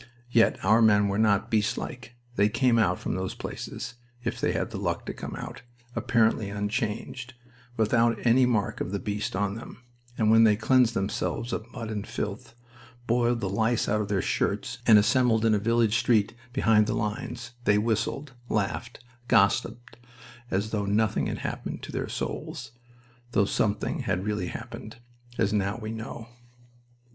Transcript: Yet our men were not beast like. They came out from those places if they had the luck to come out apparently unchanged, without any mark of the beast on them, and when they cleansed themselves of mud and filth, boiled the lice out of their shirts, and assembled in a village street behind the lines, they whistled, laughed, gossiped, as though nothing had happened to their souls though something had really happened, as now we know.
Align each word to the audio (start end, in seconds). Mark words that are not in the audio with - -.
Yet 0.31 0.57
our 0.65 0.81
men 0.81 1.09
were 1.09 1.19
not 1.19 1.51
beast 1.51 1.77
like. 1.77 2.15
They 2.35 2.49
came 2.49 2.79
out 2.79 2.97
from 2.97 3.13
those 3.13 3.35
places 3.35 3.93
if 4.23 4.41
they 4.41 4.51
had 4.51 4.71
the 4.71 4.79
luck 4.79 5.05
to 5.05 5.13
come 5.13 5.35
out 5.35 5.61
apparently 5.95 6.49
unchanged, 6.49 7.35
without 7.77 8.17
any 8.25 8.47
mark 8.47 8.81
of 8.81 8.91
the 8.91 8.97
beast 8.97 9.35
on 9.35 9.53
them, 9.53 9.77
and 10.17 10.31
when 10.31 10.43
they 10.43 10.55
cleansed 10.55 10.95
themselves 10.95 11.53
of 11.53 11.71
mud 11.71 11.91
and 11.91 12.07
filth, 12.07 12.55
boiled 13.05 13.41
the 13.41 13.47
lice 13.49 13.87
out 13.87 14.01
of 14.01 14.07
their 14.07 14.23
shirts, 14.23 14.79
and 14.87 14.97
assembled 14.97 15.45
in 15.45 15.53
a 15.53 15.59
village 15.59 15.95
street 15.99 16.33
behind 16.51 16.87
the 16.87 16.95
lines, 16.95 17.51
they 17.65 17.77
whistled, 17.77 18.33
laughed, 18.49 19.03
gossiped, 19.27 19.97
as 20.49 20.71
though 20.71 20.87
nothing 20.87 21.27
had 21.27 21.37
happened 21.37 21.83
to 21.83 21.91
their 21.91 22.09
souls 22.09 22.71
though 23.33 23.45
something 23.45 23.99
had 23.99 24.25
really 24.25 24.47
happened, 24.47 24.95
as 25.37 25.53
now 25.53 25.77
we 25.79 25.91
know. 25.91 26.27